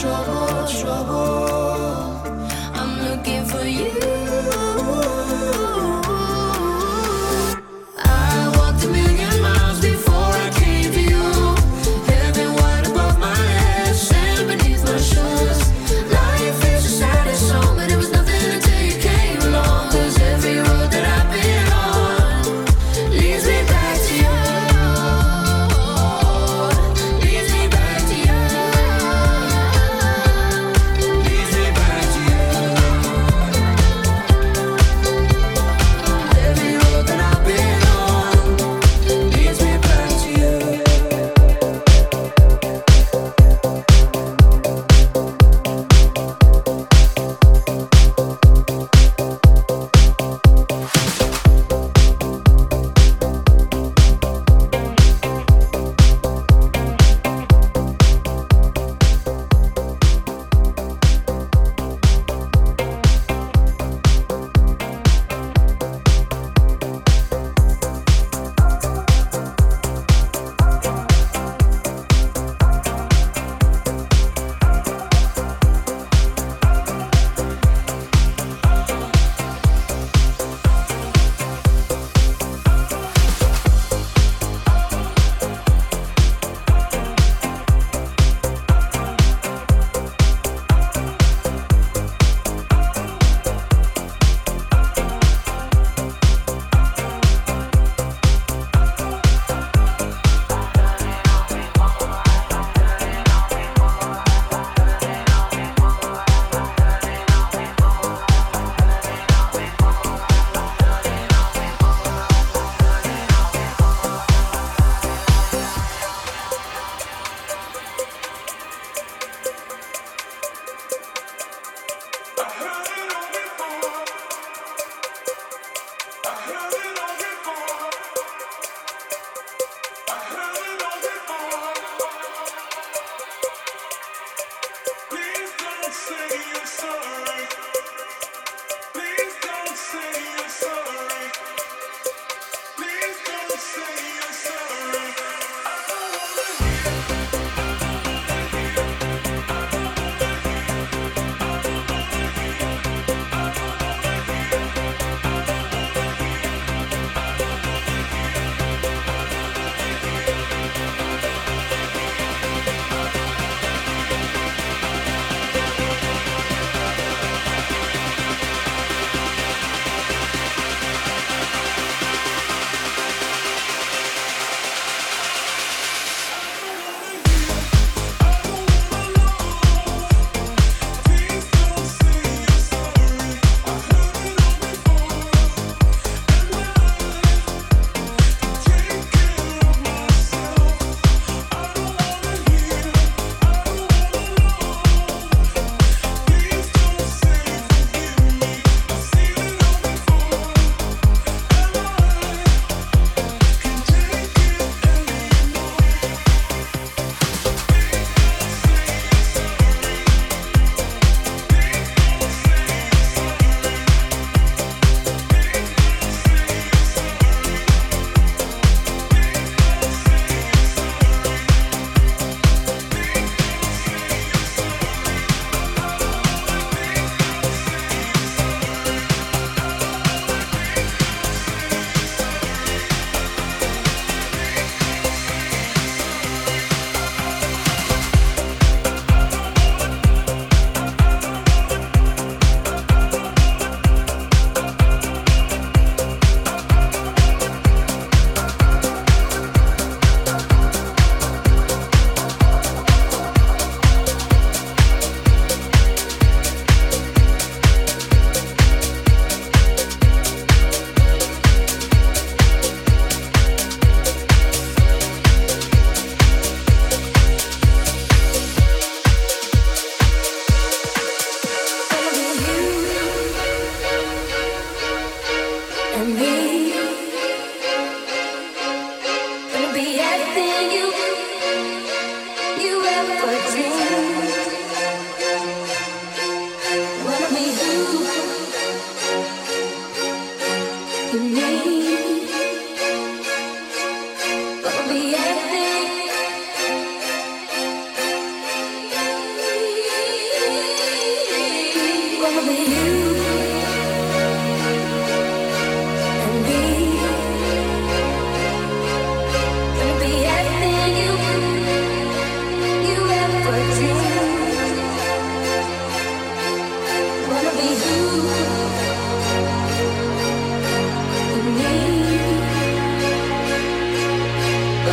[0.00, 1.49] شبا شبا.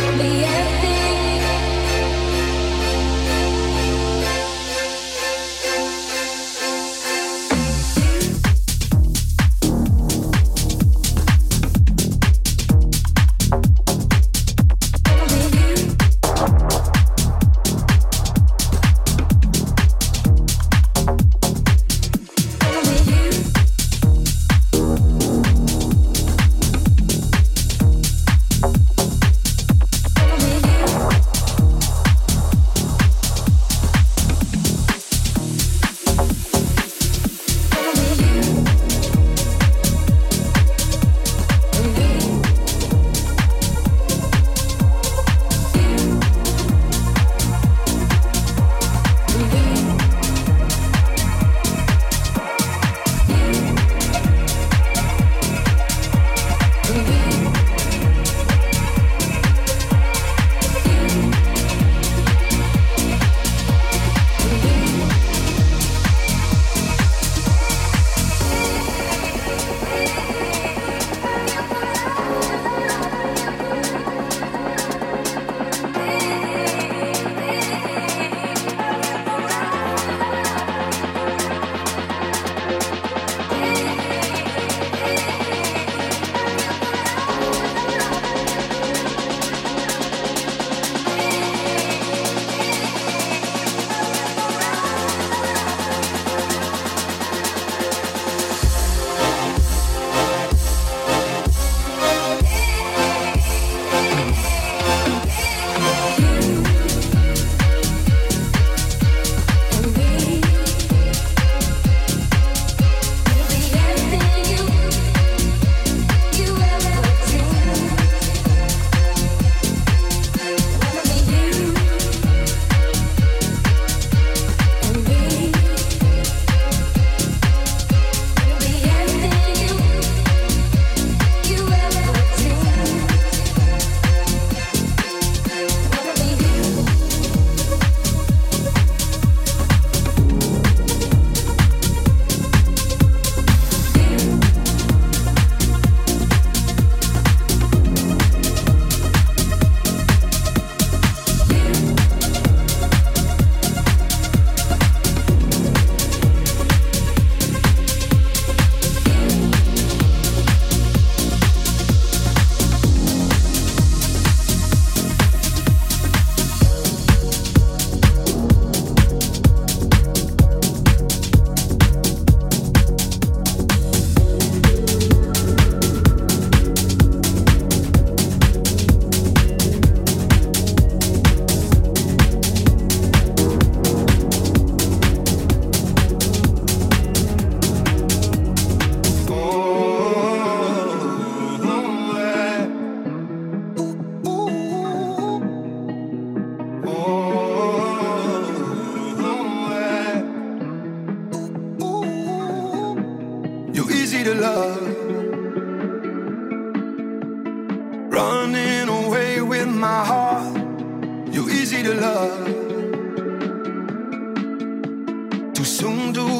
[0.00, 0.77] the end.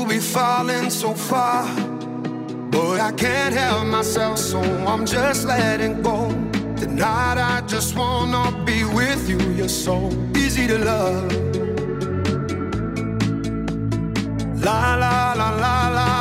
[0.08, 1.66] Be falling so far.
[2.70, 6.30] But I can't help myself, so I'm just letting go.
[6.76, 9.38] Tonight I just wanna be with you.
[9.56, 11.32] You're so easy to love.
[14.64, 16.17] La la la la la.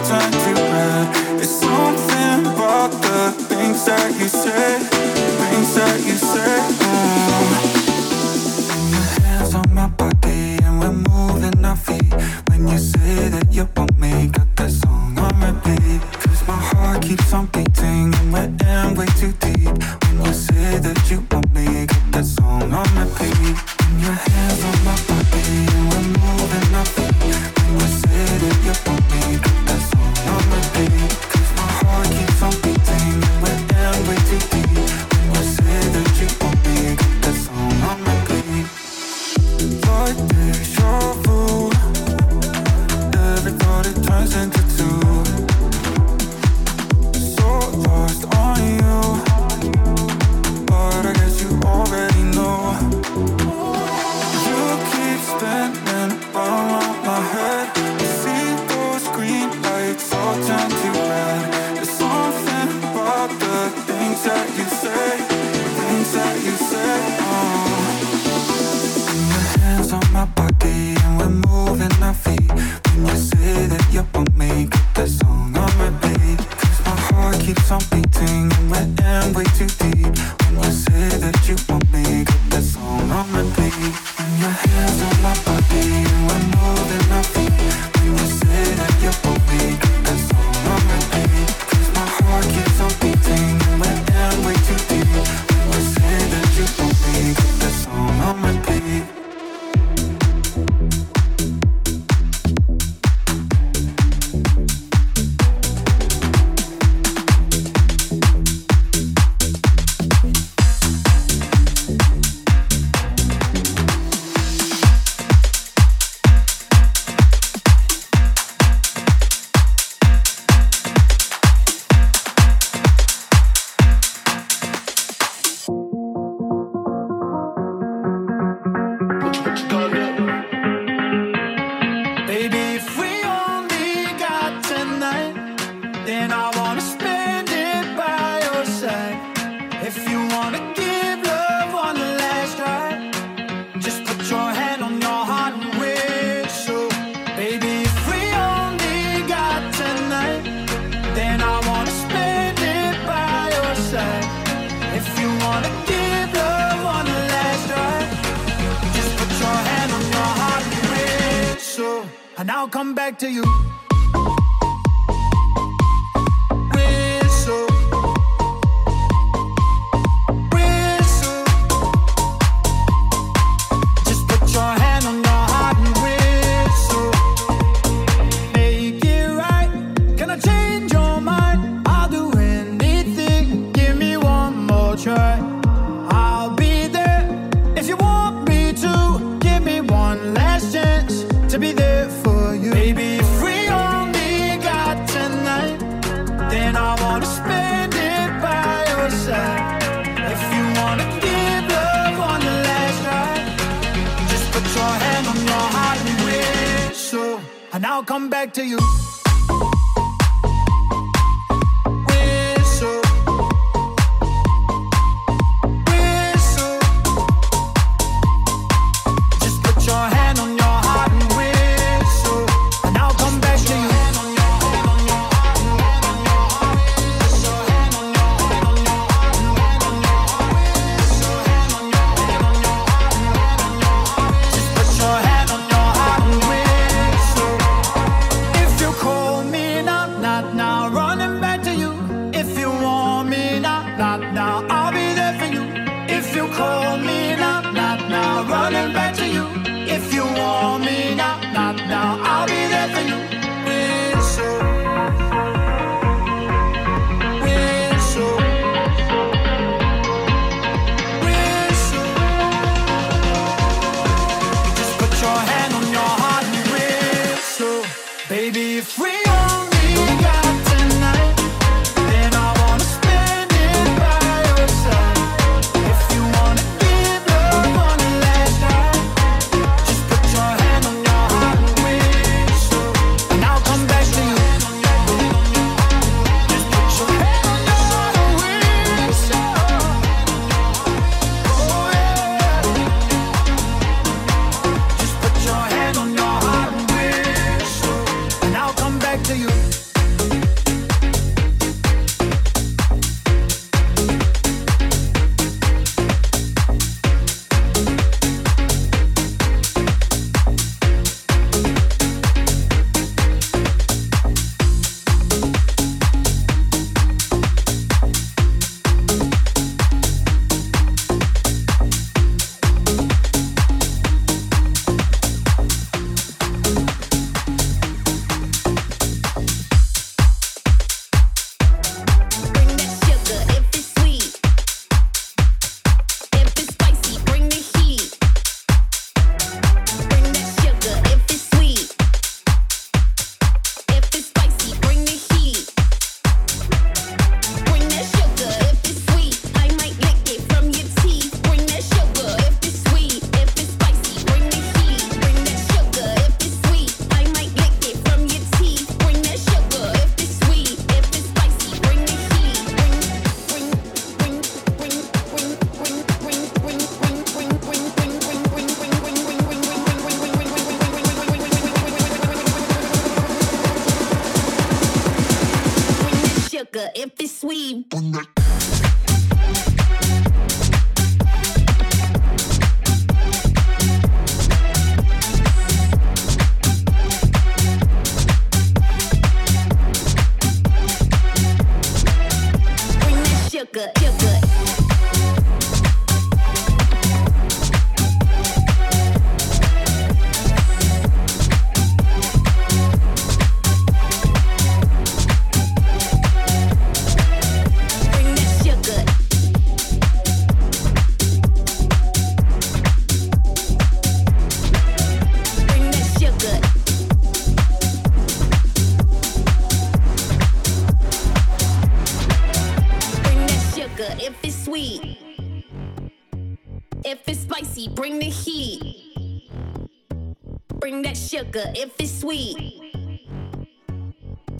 [0.00, 6.87] It's to something about the things that you say, things that you say.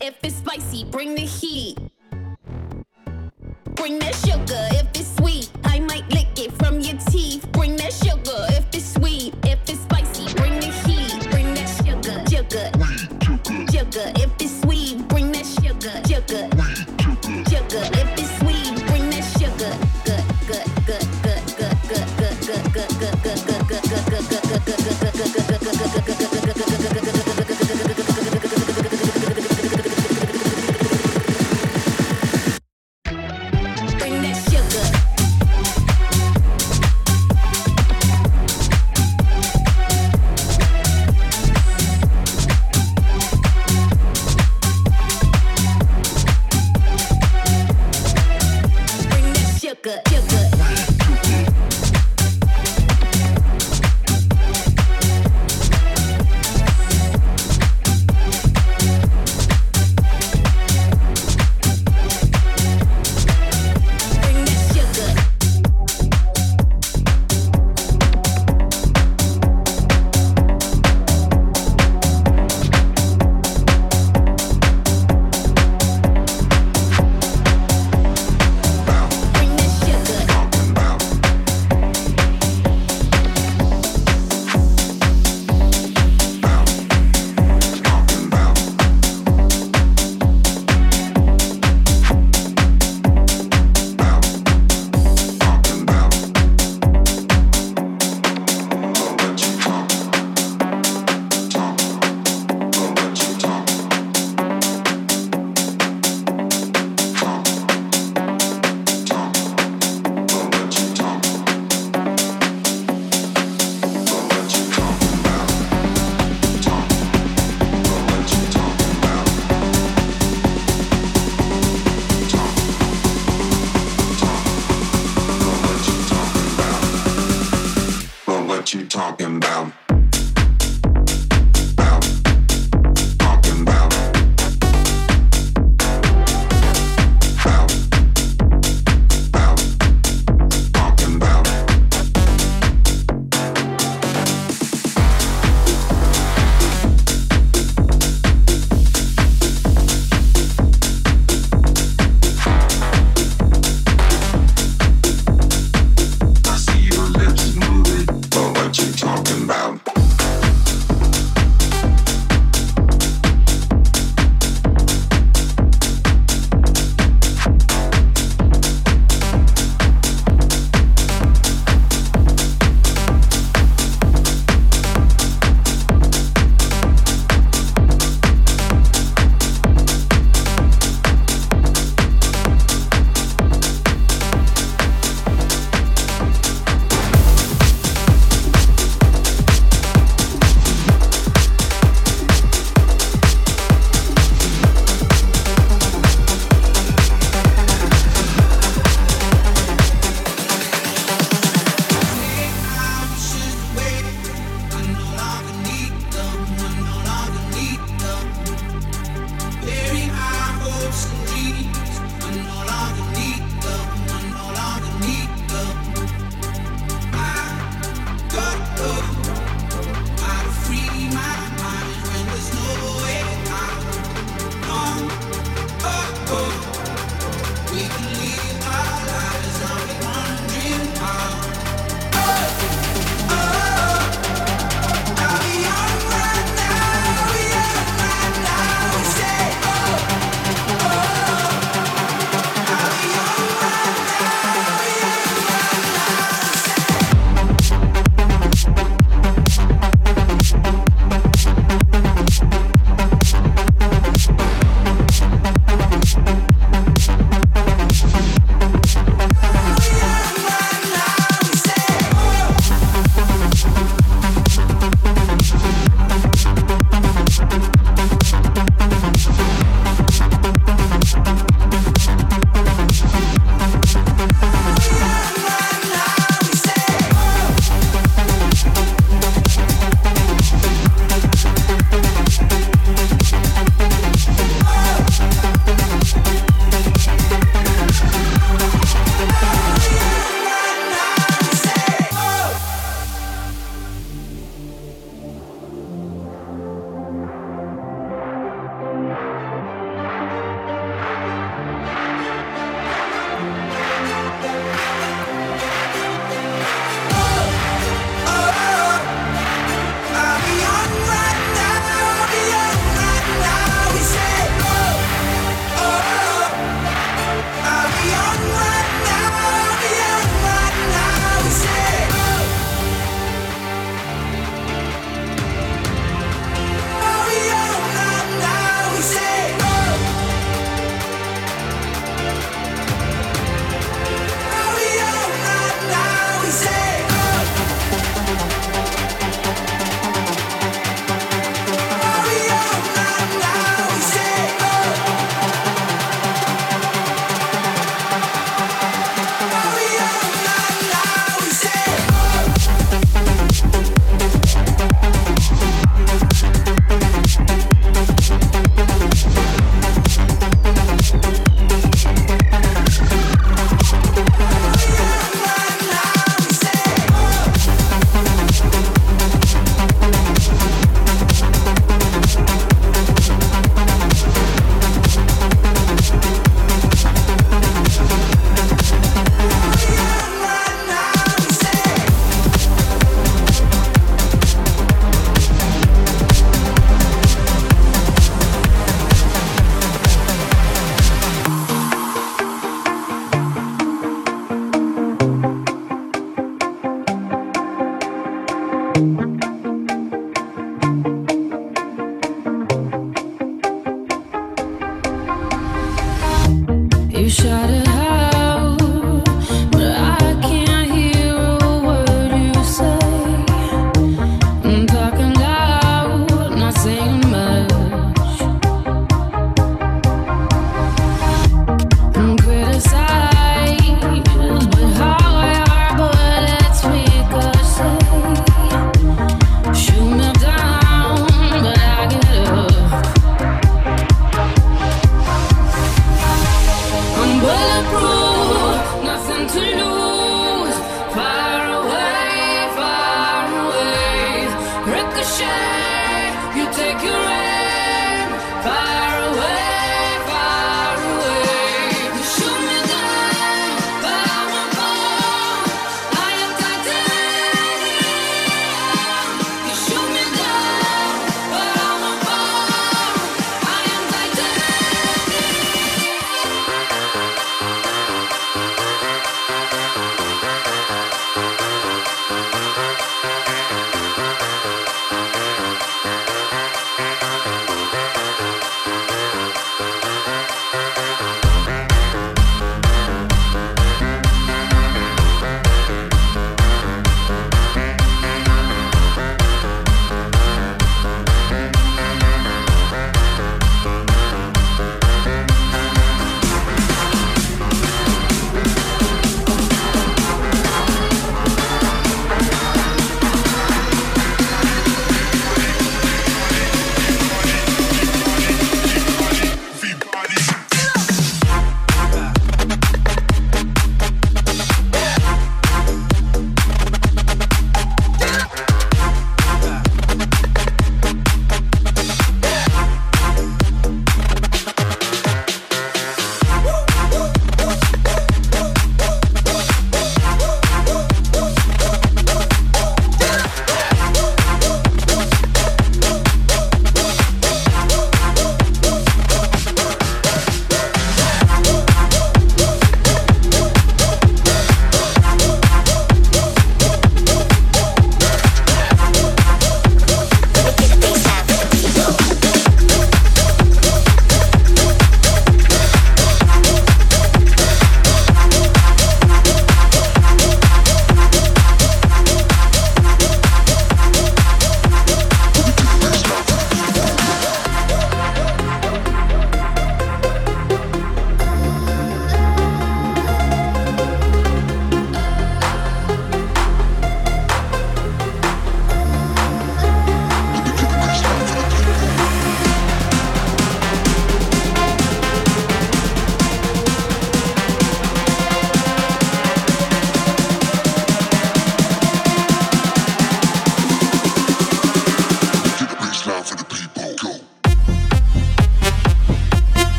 [0.00, 1.78] if it's spicy, bring the heat.
[3.74, 5.50] Bring that sugar if it's sweet.
[5.64, 7.50] I might lick it from your teeth.
[7.52, 8.07] Bring that sugar.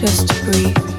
[0.00, 0.89] just to breathe.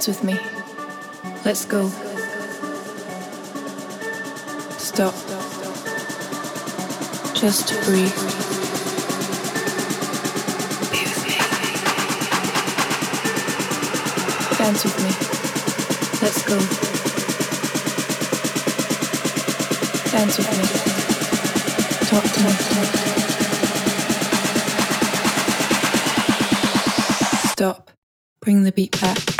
[0.00, 0.40] Dance with me.
[1.44, 1.90] Let's go.
[4.78, 5.12] Stop.
[7.34, 8.14] Just breathe.
[14.56, 15.12] Dance with me.
[16.22, 16.58] Let's go.
[20.10, 20.64] Dance with me.
[22.08, 22.52] Talk to me.
[27.50, 27.90] Stop.
[28.40, 29.39] Bring the beat back.